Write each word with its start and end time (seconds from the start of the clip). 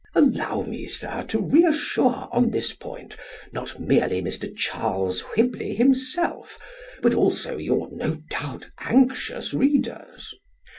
Allow 0.15 0.63
me, 0.63 0.87
sir, 0.87 1.21
to 1.27 1.39
re 1.39 1.63
assure 1.63 2.27
on 2.31 2.49
this 2.49 2.73
point 2.73 3.15
not 3.51 3.79
merely 3.79 4.19
Mr. 4.19 4.51
Charles 4.57 5.19
Whibley 5.21 5.75
himself, 5.75 6.57
but 7.03 7.13
also 7.13 7.59
your, 7.59 7.87
no 7.91 8.15
doubt, 8.31 8.71
anxious 8.79 9.53
readers. 9.53 10.33